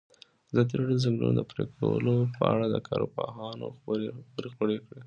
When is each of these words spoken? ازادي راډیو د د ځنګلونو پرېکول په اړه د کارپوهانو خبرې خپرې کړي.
ازادي 0.51 0.73
راډیو 0.77 0.95
د 0.97 0.99
د 1.01 1.03
ځنګلونو 1.05 1.41
پرېکول 1.51 2.05
په 2.35 2.43
اړه 2.53 2.65
د 2.69 2.77
کارپوهانو 2.87 3.65
خبرې 3.77 4.07
خپرې 4.53 4.77
کړي. 4.85 4.99